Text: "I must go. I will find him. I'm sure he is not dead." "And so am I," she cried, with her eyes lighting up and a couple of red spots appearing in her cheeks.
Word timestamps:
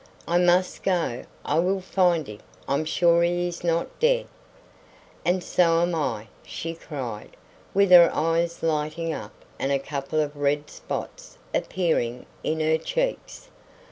"I 0.27 0.39
must 0.39 0.81
go. 0.81 1.25
I 1.45 1.59
will 1.59 1.79
find 1.79 2.25
him. 2.25 2.39
I'm 2.67 2.85
sure 2.85 3.21
he 3.21 3.47
is 3.47 3.63
not 3.63 3.99
dead." 3.99 4.25
"And 5.23 5.43
so 5.43 5.79
am 5.83 5.93
I," 5.93 6.25
she 6.43 6.73
cried, 6.73 7.37
with 7.75 7.91
her 7.91 8.09
eyes 8.11 8.63
lighting 8.63 9.13
up 9.13 9.45
and 9.59 9.71
a 9.71 9.77
couple 9.77 10.19
of 10.19 10.35
red 10.37 10.71
spots 10.71 11.37
appearing 11.53 12.25
in 12.43 12.61
her 12.61 12.79
cheeks. 12.79 13.49